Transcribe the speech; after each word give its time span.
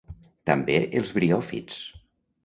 També 0.49 0.77
els 1.01 1.11
briòfits. 1.17 1.77